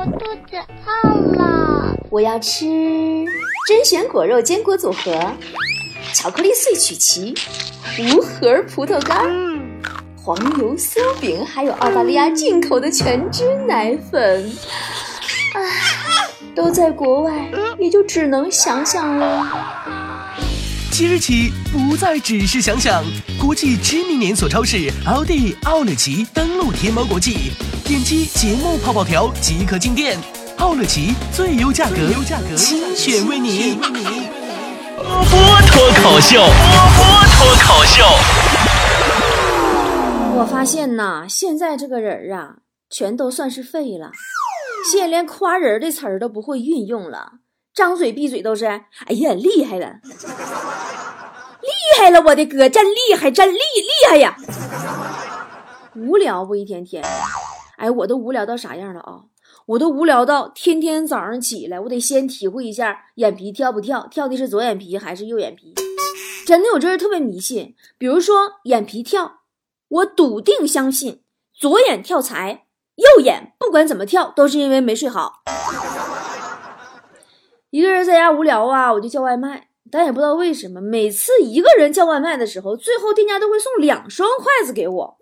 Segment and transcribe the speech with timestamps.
[0.00, 0.56] 我肚子
[1.04, 2.64] 饿了，我要吃
[3.68, 5.12] 甄选果肉坚果组合、
[6.14, 7.34] 巧克力碎曲奇、
[7.98, 9.28] 无核葡萄干、
[10.16, 14.50] 黄油酥饼，还有澳大利亚进口的全脂奶粉。
[15.52, 15.60] 啊，
[16.56, 20.34] 都在国外，也就只能想想了。
[20.90, 23.04] 即日起，不再只是想想，
[23.38, 27.52] 国际知名连锁超市奥迪奥乐奇登陆天猫国际，
[27.90, 30.16] 点击节目泡泡条即可进店。
[30.58, 31.96] 奥乐奇最优价格，
[32.54, 33.74] 精选为你。
[33.74, 36.46] 波波脱口秀，波
[36.94, 37.02] 波
[37.34, 38.04] 脱口秀。
[40.38, 44.12] 我发现呐，现在这个人啊，全都算是废了，
[44.92, 47.32] 现在连夸人的词儿都不会运用了，
[47.74, 48.66] 张嘴闭嘴都是
[49.06, 49.94] “哎呀，厉害了，
[51.60, 54.36] 厉害了，我的哥，真厉害，真厉厉害呀！”
[55.96, 57.04] 无聊不一天天，
[57.80, 59.22] 哎，我都无聊到啥样了啊？
[59.64, 65.72] 我都无聊到天天早上起来，我得先体会一下眼皮跳不跳，跳的是左眼皮还是右眼皮。
[66.46, 69.40] 真的，我这人特别迷信，比如说眼皮跳，
[69.88, 71.22] 我笃定相信
[71.54, 75.42] 左眼跳财，右眼不管怎么跳都是因为没睡好。
[77.70, 85.16] 一个人在家无聊啊，我就叫外卖，但也不知道为什么，每次一个人叫外卖的时候，最后店家都会送两双筷子给我。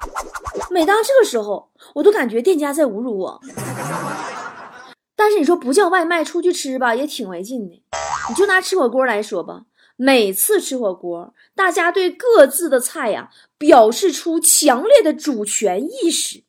[0.71, 3.41] 每当这个时候，我都感觉店家在侮辱我。
[5.17, 7.83] 但是你说不叫外卖出去吃吧，也挺没劲的。
[8.29, 9.63] 你就拿吃火锅来说吧，
[9.97, 16.45] 每次吃火锅，大家对各自的菜呀表示出强烈的主权意识。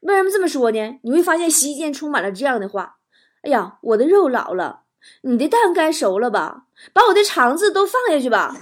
[0.00, 1.00] 为什么这么说呢？
[1.02, 2.96] 你会发现席间充满了这样的话
[3.42, 4.82] ：“哎呀，我的肉老了，
[5.22, 6.62] 你的蛋该熟了吧？
[6.92, 8.56] 把我的肠子都放下去吧，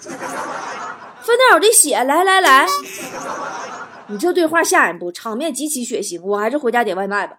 [1.20, 2.66] 分点我的血，来来来。”
[4.08, 5.10] 你这对话吓人不？
[5.10, 7.38] 场面极其血腥，我还是回家点外卖吧。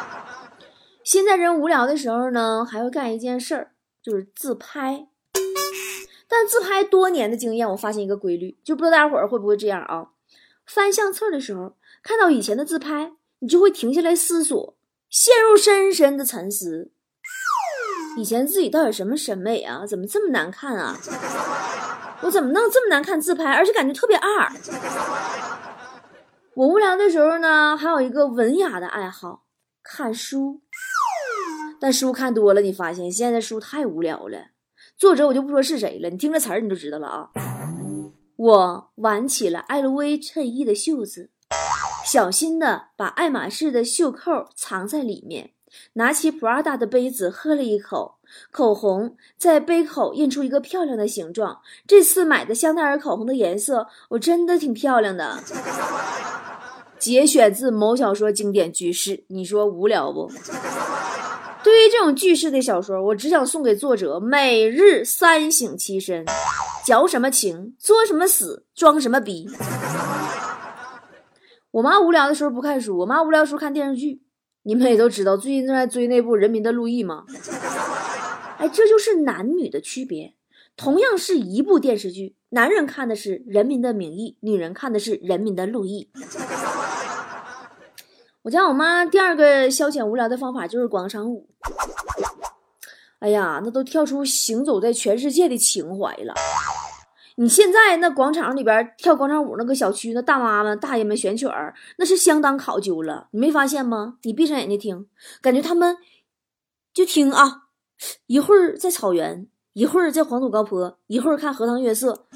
[1.04, 5.06] 现在人无聊的时候呢，还会干一件事儿，就是自拍。
[6.28, 10.06] 但自拍多年的经验，我发现一个规律，就不知道大家伙儿会不会这样啊？
[10.64, 14.76] 翻相册的时候，看到以前的自拍，你就会停下来思索，
[15.10, 16.92] 陷入深深的沉思。
[18.16, 19.84] 以前自己到底什么审美啊？
[19.84, 20.96] 怎么这么难看啊？
[22.22, 24.52] 我怎么弄这么难看自拍，而且感觉特别二？
[26.54, 29.44] 我无聊的时候呢，还有一个文雅的爱好，
[29.84, 30.62] 看书。
[31.80, 34.48] 但书看多了，你发现现在书太无聊了。
[34.96, 37.30] 作者我就不说是谁了，你听这词儿你就知道了啊。
[38.34, 41.30] 我挽起了 LV 衬衣的袖子，
[42.04, 45.52] 小心的把爱马仕的袖扣藏在里面，
[45.92, 48.18] 拿起 Prada 的杯子喝了一口，
[48.50, 51.60] 口红在杯口印出一个漂亮的形状。
[51.86, 55.38] 这次买的香奈儿口红的颜色，我真的挺漂亮的。
[57.00, 60.30] 节选自某小说经典句式，你说无聊不？
[61.64, 66.24] 对于这种句式的小说，我只想送给作者：每日三省其身，
[66.86, 69.48] 矫什么情，作什么死，装什么逼。
[71.72, 74.20] 我妈无聊的时候不看书，我妈无聊的时候看电视剧。
[74.64, 77.24] 你们也都知道，最近正在追那部《人民的路易》吗？
[78.58, 80.34] 哎，这就是男女的区别。
[80.76, 86.10] 同样是一部电视剧，男人看的是《人民的名义》，女人看的是《人民的路易》。
[88.42, 91.46] 我家我妈第二个消遣无聊的方法就是广场舞。
[93.18, 96.32] 哎呀，那都跳出行走在全世界的情怀了。
[97.36, 103.28] 你现在那广场里边跳广场舞，那个小区那大妈们、大爷们选曲儿，那是相当考究了。
[103.32, 104.16] 你没发现吗？
[104.22, 105.06] 你闭上眼睛听，
[105.42, 105.98] 感觉他们
[106.94, 107.64] 就听啊，
[108.26, 112.26] 一会儿在草原，一会儿在黄土高坡，一会儿看荷塘月色，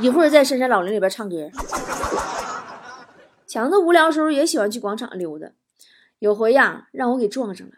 [0.00, 1.36] 一会儿在深山老林里边唱歌。
[3.48, 5.50] 强子无聊的时候也喜欢去广场溜达，
[6.18, 7.72] 有回呀让我给撞上了，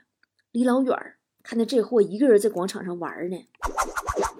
[0.51, 1.15] 离老远
[1.45, 3.37] 看见这货一个人在广场上玩呢，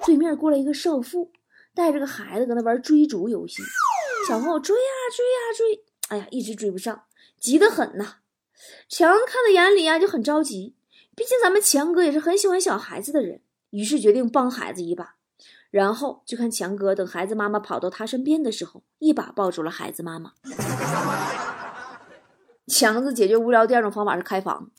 [0.05, 1.31] 对面过来一个少妇，
[1.73, 3.63] 带着个孩子搁那玩追逐游戏，
[4.29, 7.05] 小朋友追呀追呀追，哎呀一直追不上，
[7.39, 8.17] 急得很呐。
[8.89, 10.75] 强子看在眼里呀就很着急，
[11.15, 13.41] 毕竟咱们强哥也是很喜欢小孩子的人，
[13.71, 15.15] 于是决定帮孩子一把。
[15.71, 20.33] 然后就看强哥等孩子妈妈跑到他身边的时候，一把抱住了孩子妈妈。
[22.67, 24.71] 强子解决无聊第二种方法是开房，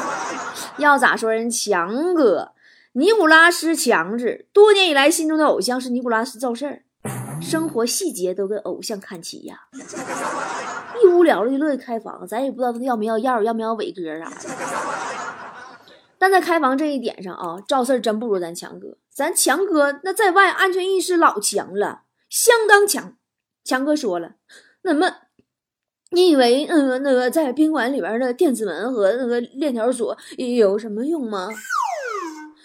[0.78, 2.52] 要咋说人强哥，
[2.92, 6.82] 尼古拉斯强子多年以来心中的偶像是尼古拉斯赵四儿，
[7.42, 9.68] 生活细节都跟偶像看齐呀。
[11.02, 14.36] 一无聊了就乐意开房，咱也不知道他要没要药，要没要伟哥啥的。
[16.18, 18.96] 但在开房这一点上啊，赵四真不如咱强哥。
[19.10, 23.14] 咱强哥那在外安全意识老强了，相当强。
[23.64, 24.32] 强哥说了，
[24.82, 25.12] 那么
[26.10, 31.48] 你以为嗯那个在宾馆里边的电子门和那个链条锁有什么用吗？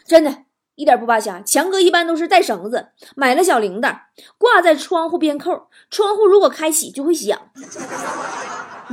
[0.05, 0.45] 真的，
[0.75, 1.41] 一点不扒瞎。
[1.41, 3.97] 强哥一般都是带绳子，买了小铃铛
[4.37, 7.37] 挂在窗户边扣，窗户如果开启就会响。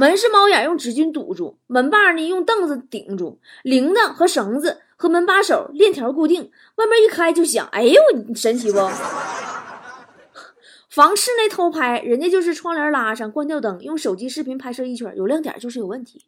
[0.01, 7.69] 门是猫眼用纸巾堵住，门把呢用凳子顶住，铃铛和绳子和门把手链条固定，外面一开就响。
[7.71, 8.01] 哎呦，
[8.35, 8.79] 神奇不？
[10.89, 16.25] 房室内偷拍，人家就是窗帘拉上，关掉灯，用手机视频拍摄一圈，有亮点就是有问题，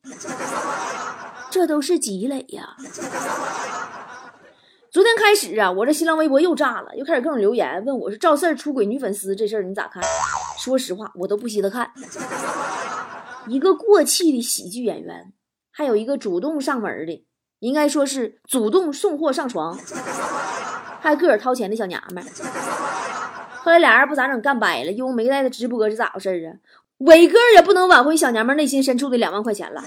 [1.51, 2.77] 这都是积累呀。
[4.91, 10.03] 昨天开始啊，我这新浪微博又炸了，又开始各种留言问我是赵四出轨女粉丝这事儿你咋看？
[10.59, 11.91] 说实话，我都不稀得看。
[13.47, 15.33] 一个过气的喜剧演员，
[15.71, 17.25] 还有一个主动上门的，
[17.59, 19.79] 应该说是主动送货上床，
[21.01, 22.25] 还个儿掏钱的小娘们。
[23.63, 26.59] 后来俩人不咋整，干掰了，因为没带他直播是咋回事啊？
[26.99, 29.83] 伟哥也不能挽回小娘们内心深处的两万块钱了。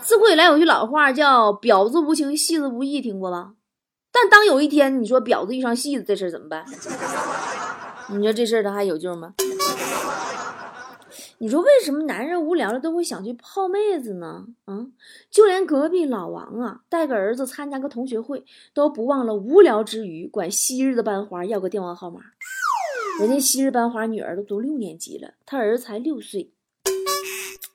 [0.00, 3.52] 自古以来有句老话叫“婊子无情，戏子无义”，听过吧？
[4.10, 6.64] 但当有一天你说婊子遇上戏子，这事怎么办？
[8.08, 9.34] 你说这事儿他还有救吗？
[11.40, 14.44] 你说为什么男人无聊了都会想去泡妹子呢？
[14.64, 14.88] 啊，
[15.30, 18.44] 就连隔壁老王啊，带个儿子参加个同学会，
[18.74, 22.22] 都不忘了无聊之余管昔日的班花要个电话号码。
[23.20, 26.52] 人家昔日班花女儿都读六年级了，他儿子才六岁。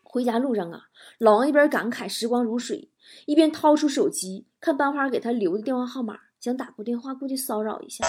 [0.03, 2.89] 回家路上啊，老王一边感慨时光如水，
[3.25, 8.05] 一边掏出手机看班花给他留的电话号码，想打过电话过去骚扰一下。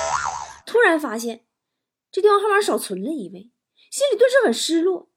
[0.67, 1.45] 突然发现
[2.11, 3.53] 这电话号码少存了一位，
[3.89, 5.11] 心里顿时很失落。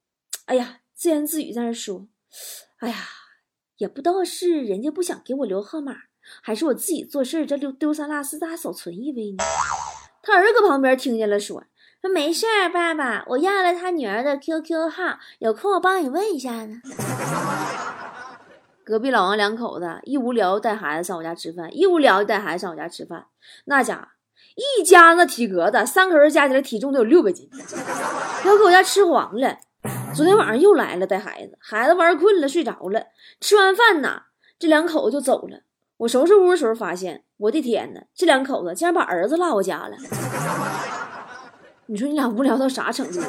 [0.48, 2.08] 哎呀，自言自语在那说
[2.80, 2.96] ：“哎呀，
[3.80, 5.94] 也不知道是人家不想给我留号码，
[6.42, 9.44] 还是我自己做事这丢丢三落四咋少存一位呢？”
[10.24, 11.66] 他儿子搁旁边听见了，说。
[12.02, 16.80] 说没事儿，爸爸，我要了他女儿的 QQ 号，有空我帮你问一下呢。
[18.86, 23.26] 隔壁老王两口子一无聊带孩子上我家吃饭，一无聊就带孩子上我家吃饭，
[23.66, 24.14] 那家
[24.56, 27.50] 一家那体格子，三口人加起来体重都有六百斤，
[28.46, 29.58] 要搁我家吃黄了。
[30.14, 33.08] 昨天晚上又来了带孩子，孩子玩困了睡着了，
[33.40, 34.24] 吃完饭呢，
[34.60, 35.62] 这两口子就走了。
[35.98, 39.98] 我收拾屋的时候发现，我的天呐，这两口子竟然把儿子落我家了。
[41.88, 43.20] 你说你俩无聊到啥程度？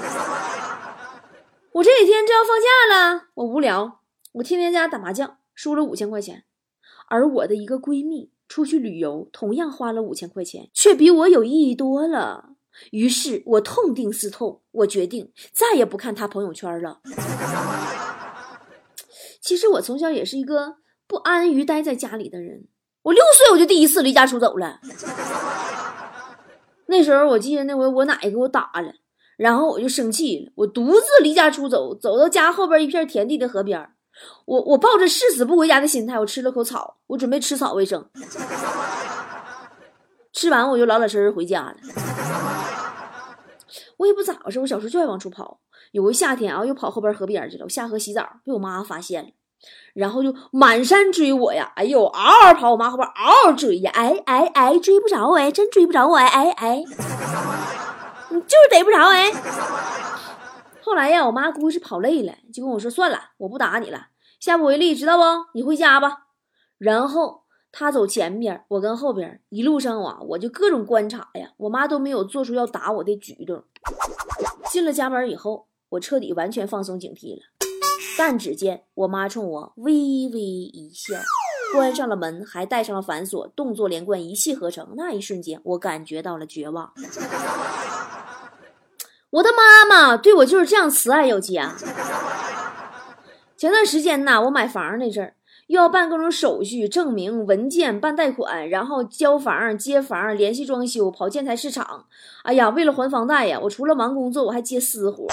[1.73, 4.01] 我这几天正要放假了，我无聊，
[4.33, 6.45] 我天天在家打麻将，输了五千块钱。
[7.09, 12.51] 而我的一个闺蜜出去旅游，同样花了五千块钱，却比我有意义多了。
[12.91, 17.01] 于是我痛定思痛，我决定再也不看他朋友圈了。
[19.41, 20.77] 其实我从小也是一个
[21.07, 22.67] 不安于待在家里的人，
[23.03, 24.81] 我六岁我就第一次离家出走了。
[26.87, 28.93] 那时候我记得那回我奶给我打了，
[29.37, 33.91] 然后我就生气了，我独自离家出走，走到家后边一片田地的河边
[34.47, 38.11] 我我抱着誓死不回家的心态，我吃了口草，我准备吃草为生。
[40.33, 41.77] 吃完我就老老实实回家了。
[43.99, 45.61] 我也不咋回事，我小时候就爱往出跑。
[45.93, 49.31] 有个夏天啊，又跑后边河边去了，我下河洗澡，被我妈发现了。
[49.93, 51.73] 然后就满山追我呀！
[51.75, 53.91] 哎呦，嗷嗷跑，我妈后边嗷嗷追呀！
[53.95, 56.85] 哎哎哎，追不着哎，真追不着我哎哎哎，
[58.31, 59.33] 你 就是逮不着哎。
[60.81, 64.07] 后来呀，我妈估计是跑累了，就跟我说：“算了，我不打你了，
[64.39, 65.25] 下不为例，知道不？
[65.55, 66.27] 你回家吧。”
[66.79, 73.65] 然后他走前边，我跟后边，一路上啊，我就各种观察呀，我妈都没有做出要打我的举动。
[74.71, 77.43] 进了家门以后，我彻底完全放松警惕了。
[78.17, 81.15] 但只见我妈冲我微微一笑，
[81.73, 84.95] 关上了门，还带上了反锁，动作连贯，一气呵成。
[84.97, 86.93] 那一瞬间，我感觉到了绝望。
[89.31, 91.77] 我的妈妈对我就是这样慈爱有加。
[93.57, 95.35] 前段时间呐，我买房那阵儿，
[95.69, 102.07] 又要办各种手续、证明、文件、办贷款，然后交房、接房、联系装修、跑建材市场。
[102.43, 105.27] 哎呀，为了还房贷呀，我除了忙工作，我还接私活。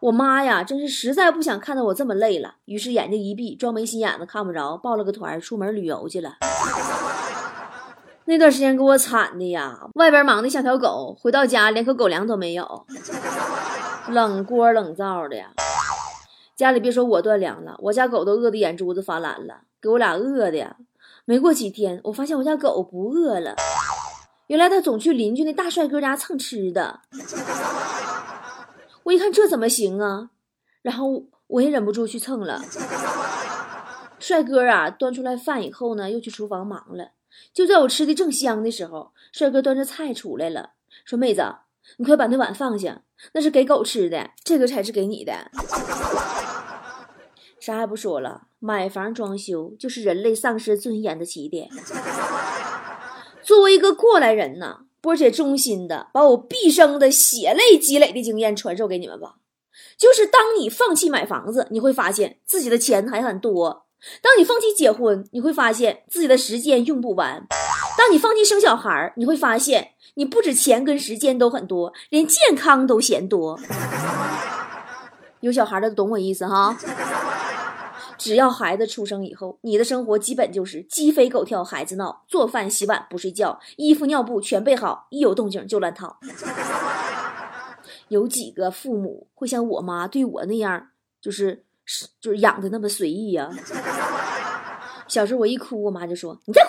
[0.00, 6.36] 我妈呀，真是实在不想看到我这么累了，于是眼睛一闭，装没心眼子，看不着，报了个团，出门旅游去了。
[8.24, 12.86] 那段时间给我惨的呀，外边忙的像条狗，回到家连口狗粮都没有，
[14.08, 15.50] 冷锅冷灶的呀。
[16.58, 20.76] 家里别说我断粮了，我家狗都饿得眼珠子发蓝了，给我俩饿的呀。
[21.24, 23.54] 没过几天，我发现我家狗不饿了，
[24.48, 26.98] 原来它总去邻居那大帅哥家蹭吃的。
[29.04, 30.30] 我一看这怎么行啊，
[30.82, 32.60] 然后我也忍不住去蹭了。
[34.18, 37.12] 帅哥啊，端出来饭以后呢，又去厨房忙了。
[37.54, 40.70] 就在我吃的正香的时候，帅哥端着菜出来了，
[41.04, 41.40] 说：“妹子，
[41.98, 43.02] 你快把那碗放下，
[43.34, 45.32] 那是给狗吃的，这个才是给你的。”
[47.68, 51.68] 啥也不说了，买房装修就是人类丧失尊严的起点。
[53.44, 59.34] 作为一个过来人呢，波姐衷心的把我毕生的血泪积累的经验传授给你们吧。
[59.98, 63.84] 就是当你放弃买房子，你会发现自己的钱还很多；
[64.22, 67.42] 当你放弃结婚，你会发现自己的时间用不完；
[67.98, 73.60] 当你放弃生小孩，你会发现你不止钱跟时间都很多，连健康都嫌多。
[75.40, 76.74] 有小孩的懂我意思哈。
[78.18, 86.18] 只要孩子出生以后，你的生活基本就是鸡飞狗跳，孩子闹，做饭洗碗不睡觉，衣服尿布全备好，一有动静就乱套。
[88.08, 90.88] 有几个父母会像我妈对我那样，
[91.20, 91.64] 就是
[92.20, 93.48] 就是养的那么随意呀？
[95.06, 96.68] 小时候我一哭，我妈就说：“你再哭，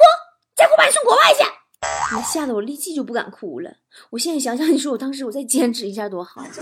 [0.55, 1.43] 再哭把你送国外去。”
[2.15, 3.71] 你吓得我立即就不敢哭了。
[4.09, 6.43] 我现在想想，你说我当时我再坚持一下多好。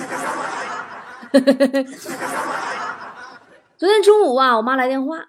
[3.78, 5.20] 昨天中午啊，我妈来电话，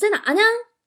[0.00, 0.40] 在哪呢？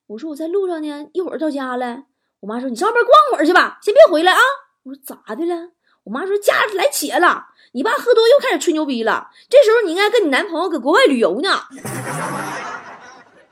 [0.07, 2.03] 我说我在路上呢，一会儿到家了。
[2.39, 4.39] 我妈说你上外边逛会儿去吧，先别回来啊。
[4.83, 5.71] 我说咋的了？
[6.05, 9.29] 我妈说家来且了，你爸喝多又开始吹牛逼了。
[9.49, 11.49] 这时候你应该跟你男朋友搁国外旅游呢。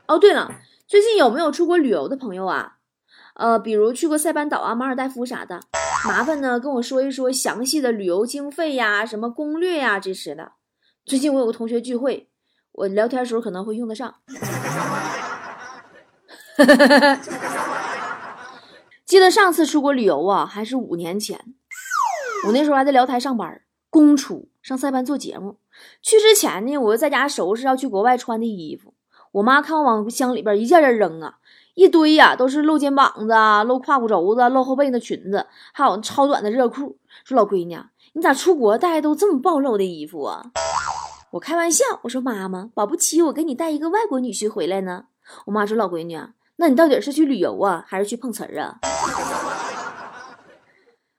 [0.06, 0.50] 哦，对了，
[0.86, 2.76] 最近有没有出国旅游的朋友啊？
[3.34, 5.60] 呃，比如去过塞班岛啊、马尔代夫啥的，
[6.08, 10.52] 麻烦呢跟我说一说详细的旅游经费呀、什么攻略呀这些的。
[11.04, 12.29] 最近我有个同学聚会。
[12.72, 14.14] 我聊天时候可能会用得上。
[19.04, 21.54] 记得上次出国旅游啊，还是五年前。
[22.46, 23.60] 我那时候还在辽台上班，
[23.90, 25.58] 公出上塞班做节目。
[26.00, 28.94] 去之前呢，我就在家收拾要去国外穿的衣服。
[29.32, 31.36] 我妈看我往箱里边一件件扔啊，
[31.74, 33.34] 一堆呀，都是露肩膀子、
[33.66, 36.98] 露胯骨轴子、露后背的裙子，还有超短的热裤。
[37.24, 37.78] 说老闺女，
[38.12, 40.50] 你咋出国带都这么暴露的衣服啊？
[41.32, 45.04] 我开玩笑，我说妈妈，保不齐我给你带一个外国女婿回来呢。
[45.46, 48.80] 我妈说老闺女啊，那你到底是去旅游啊，还是去碰瓷儿啊？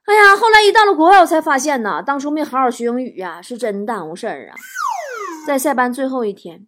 [0.03, 4.55] 哎呀，后来一到了国外，我才发现呢，当初没好好学英语呀，是真耽误事儿啊。
[5.47, 6.67] 在塞班最后一天，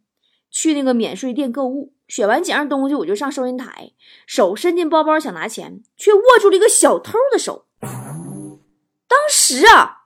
[0.49, 3.91] 去那个免税店购物，选完几样东西，我就上收银台，
[4.25, 7.65] 手伸进包包想拿钱，却握住了一个小偷的手。
[7.81, 10.03] 当时啊，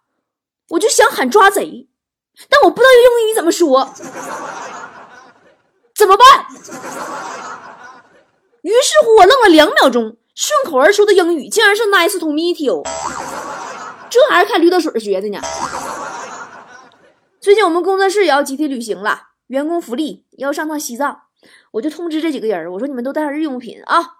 [0.70, 1.88] 我就想喊抓贼。
[2.50, 3.92] 但我不知道用英语怎么说，
[5.96, 6.46] 怎么办？
[8.62, 12.84] 于是乎，我愣了两秒钟，顺口而出的英语竟然是 “Nice to meet you”，
[14.10, 15.40] 这还是看驴得水学的呢。
[17.40, 21.22] 最近我们工作室也要集体旅行了，员工福利要上趟西藏，
[21.72, 24.18] 我就通知这几个人，我说你们都带上日用品啊，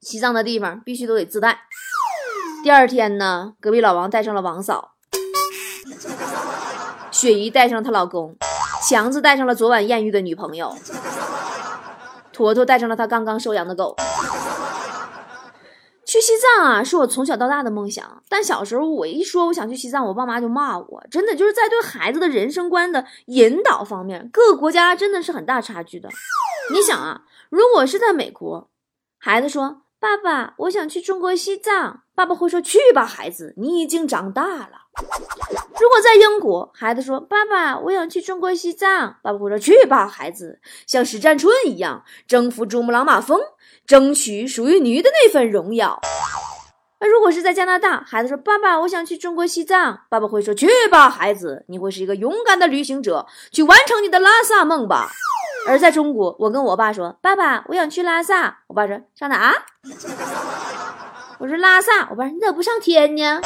[0.00, 1.60] 西藏的地方必须都得自带。
[2.62, 4.95] 第二天呢，隔壁老王带上了王嫂。
[7.16, 8.36] 雪姨带上她老公，
[8.86, 10.76] 强子带上了昨晚艳遇的女朋友，
[12.30, 13.96] 坨坨带上了他刚刚收养的狗。
[16.04, 18.22] 去西藏啊，是我从小到大的梦想。
[18.28, 21.06] 但小时候我一说我想去西藏，我爸妈就骂我。
[21.10, 26.10] 真的就是在对孩子的人生观的引导方面，各个国家真的是很大差距的。
[26.70, 28.68] 你想啊，如果是在美国，
[29.16, 34.86] 孩子说：“爸爸，我想去中国西藏。”爸爸会说：“去吧，孩子，你已经长大了。”
[35.78, 43.38] 如果在英国，孩子说：“爸爸，我想去中国西藏。”爸爸会说：“去吧，孩子，像史占春一样征服珠穆朗玛峰，
[43.86, 46.00] 争取属于你的那份荣耀。”
[46.98, 55.10] 那如果是在加拿大，孩子说：“爸爸，我想去中国西藏。”爸爸会说：“去吧，孩子，你会是一个勇敢的旅行者，去完成你的拉萨梦吧。”
[55.66, 59.52] 而在中国，我跟我爸说：“爸爸，我想去拉萨。”我爸说：“上哪？”
[61.38, 63.40] 我说：“拉萨。”我爸说：“你咋不上天呢？”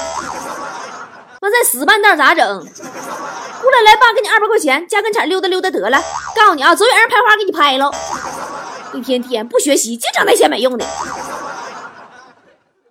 [1.42, 2.46] 那再死半道咋整？
[2.46, 5.98] 过来来，爸给你二百块钱，加跟前溜达溜达得了。
[6.36, 7.90] 告诉你啊，走远让拍花给你拍了。
[8.92, 10.84] 一天天不学习，净整那些没用的。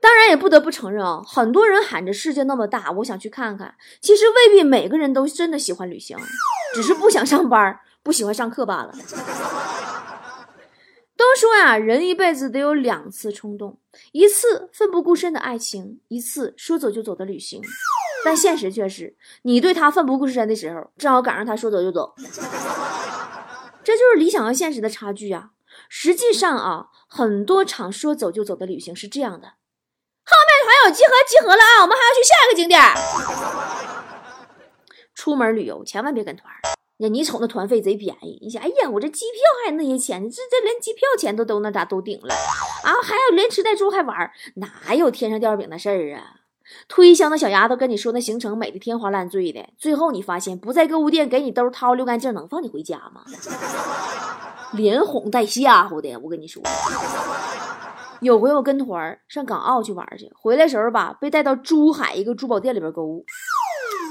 [0.01, 3.75] 当然也不得不承认啊，很多人喊着世界那么大，我想去看看。
[4.01, 6.17] 其实未必每个人都真的喜欢旅行，
[6.73, 8.93] 只是不想上班，不喜欢上课罢了。
[11.15, 13.77] 都说呀，人一辈子得有两次冲动：
[14.13, 17.61] 一次奋不顾身的爱情，一次说走就走的旅行。
[18.23, 22.13] 但现实却是，你对他奋不顾身的时候，正好赶上他说走就走。
[23.83, 25.51] 这就是理想和现实的差距啊！
[25.89, 29.47] 实际上啊，很多场说走就走的旅行是这样的：
[30.25, 32.81] 后面团友集合集合了啊，我们还要去下一个景点。
[35.15, 36.53] 出门旅游千万别跟团，
[37.01, 42.33] 那你瞅那团费贼便宜，你想，哎呀，我这机票还那些钱，这这连机票钱都都那咋都顶了
[42.83, 42.91] 啊？
[43.01, 46.41] 还要连吃带住还玩，哪有天上掉饼的事儿啊？
[46.89, 53.23] 推销那小丫头跟你说那行程美的天花乱坠的，最后你发现不在购物店给你兜掏溜干净，能放你回家吗？
[54.73, 56.15] 连哄带吓唬的。
[56.19, 56.61] 我跟你说，
[58.19, 63.25] 有回我跟团上港澳去玩去，回来时候吧，被带到珠海一个珠宝店里边购物。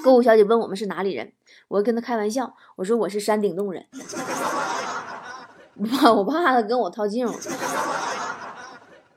[0.02, 1.32] 购物小姐问我们是哪里人，
[1.68, 3.86] 我跟她开玩笑，我说我是山顶洞人。
[5.80, 7.38] 我怕我怕她跟我套近乎。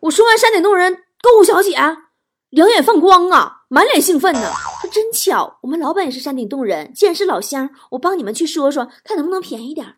[0.02, 1.76] 我说完山顶洞人，购物小姐
[2.50, 9.96] 两眼放光啊，满脸兴奋呢，说真巧，我们老板也是山顶洞人，既然是老乡，我帮你们去说说，看能不能便宜点。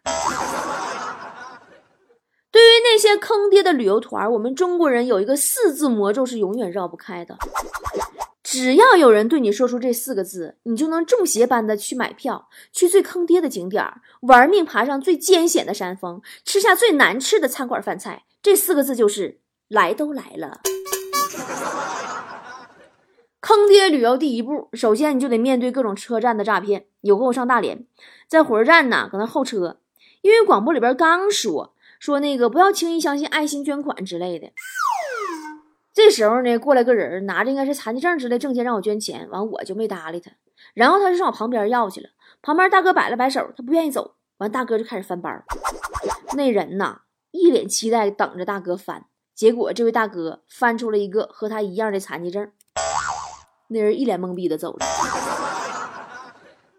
[2.51, 7.35] 对于那些坑爹的旅游团，我们中国人有一个四字魔咒是永远绕不开的。
[8.53, 13.83] 只要有人对你说出这四个字，你就能中邪般的去买票，去最坑爹的景点
[14.21, 18.25] 玩命爬上最艰险的山峰，吃下最难吃的餐馆饭菜。
[18.43, 20.61] 这四个字就是“来都来了”。
[23.41, 26.85] 坑爹旅游第一步，首先你就得面对各种车站的诈骗。
[27.01, 27.87] 有回我上大连，
[28.27, 29.79] 在火车站呢，搁那候车，
[30.21, 34.51] 因为广播里边刚说说那个不要轻易相信爱心捐款之类的。
[35.93, 40.31] 这时候呢，过来个人拿着应该是残疾证之类证件让我捐钱，完我就没搭理他。
[40.73, 42.09] 然后他就上我旁边要去了，
[42.41, 44.15] 旁边大哥摆了摆手，他不愿意走。
[44.37, 45.29] 完大哥就开始翻包，
[46.35, 52.51] 那人呐一脸期待等着大哥翻，结果这位大哥翻出了一个和他一样的残疾证，
[53.67, 54.85] 那人一脸懵逼的走了。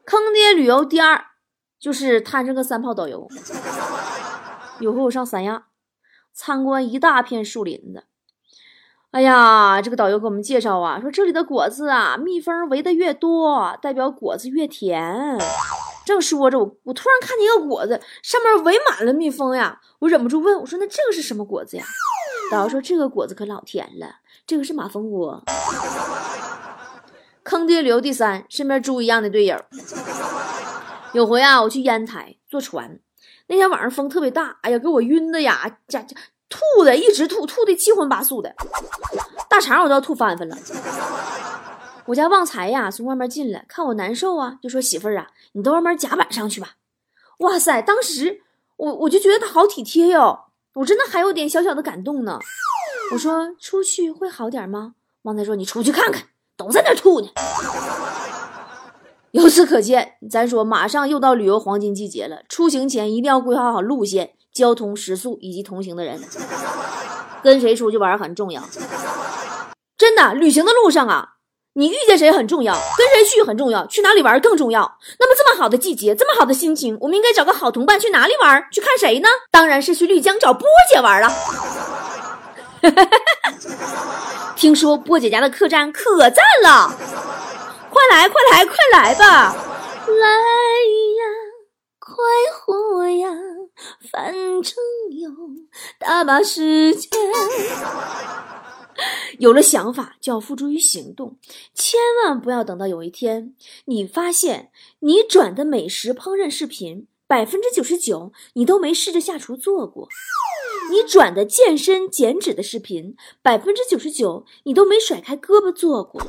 [0.04, 1.24] 坑爹旅游第二
[1.78, 3.28] 就是摊上个三炮导游。
[4.80, 5.66] 有回我上三亚
[6.32, 8.08] 参观一大片树林子。
[9.14, 15.38] 哎呀，这个导游给我们介绍啊，说这里的果子啊，蜜蜂围的越多，代表果子越甜。
[16.04, 19.80] 正说着，我我突然看见一个果子，上面围满了蜜蜂呀！
[20.00, 21.84] 我忍不住问我说：“那这个是什么果子呀？”
[22.50, 24.16] 导游说：“这个果子可老甜了，
[24.48, 25.44] 这个是马蜂窝。”
[27.44, 29.56] 坑爹旅游第三，身边猪一样的队友。
[31.12, 32.98] 有回啊，我去烟台坐船，
[33.46, 36.16] 那天晚上风特别大，哎呀，给我晕的呀，这这。
[36.54, 38.54] 吐的一直吐，吐的七荤八素的，
[39.48, 40.56] 大肠我都要吐翻翻了。
[42.06, 46.76] 我家旺财呀从外面进来，看我难受啊，就说媳妇儿啊，你到外面甲板上去吧。
[47.38, 48.42] 哇塞，当时
[48.76, 52.38] 我我就觉得他好体贴哟，我真的还有点小小的感动呢。
[53.12, 54.94] 我说出去会好点吗？
[55.22, 56.24] 旺财说你出去看看，
[56.56, 57.28] 都在那吐呢。
[59.32, 64.34] 由此可见，咱说马上又到旅游黄金季节了，出行前一定要规划好路线。
[64.54, 66.22] 交通时速以及同行的人，
[67.42, 68.62] 跟谁出去玩很重要。
[69.98, 71.30] 真的，旅行的路上啊，
[71.74, 74.96] 你遇见谁很重要，跟谁去很重要，去哪里玩更重要。
[75.18, 78.64] 那么这么好的季节，这么好的心情，我们应该找个好同伴去哪里玩？
[78.70, 79.28] 去看谁呢？
[79.50, 81.32] 当然是去丽江找波姐玩了。
[84.54, 86.92] 听说波姐家的客栈可赞了，
[87.90, 89.56] 快来快来快来吧！
[90.06, 90.26] 来
[91.18, 91.24] 呀，
[91.98, 92.14] 快
[92.52, 93.28] 活呀！
[94.10, 94.74] 反正
[95.10, 95.30] 有
[95.98, 97.10] 大把时间，
[99.38, 101.36] 有了想法就要付诸于行动，
[101.74, 103.54] 千万不要等到有一天
[103.86, 110.08] 你发现你转的美食烹饪视频百分之九十九你都没试着下厨做过，
[110.90, 116.22] 你转的健身减脂的视频百分之九十九你都没甩开胳膊做过，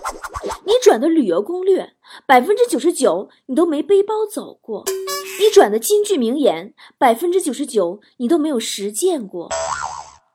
[0.65, 1.93] 你转的旅游攻略
[2.25, 4.83] 百分之九十九你都没背包走过。
[5.39, 9.49] 你转的金句名言，百分之九十九你都没有实践过，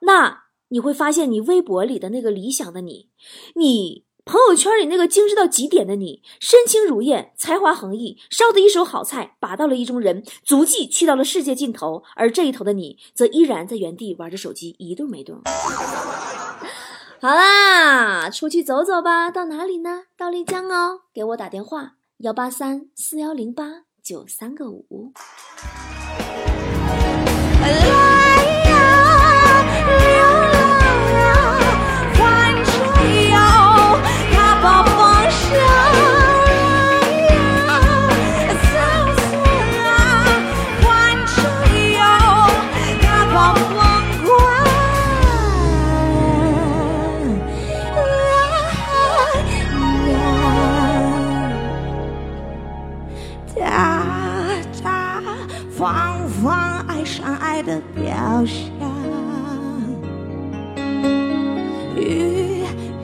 [0.00, 3.08] 那你会发现，你微博里的那个理想的你，
[3.54, 15.42] 你朋友圈里那个精致到极点的你，身轻如燕，才华横溢，烧的一手好菜，把到了意中人，足迹去到了世界尽头，而这一头的你，则依然在原地玩着手机，一动没动。
[17.20, 20.04] 好啦，出去走走吧，到哪里呢？
[20.16, 23.82] 到丽江哦，给我打电话，幺八三四幺零八。
[24.00, 25.12] 九三个五。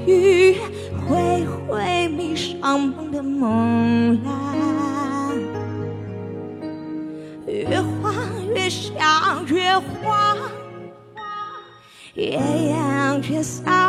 [0.06, 0.56] 雨
[1.08, 5.36] 挥挥迷上梦的梦蓝，
[7.46, 8.14] 越慌
[8.54, 10.38] 越想越慌，
[12.14, 13.85] 越痒越想。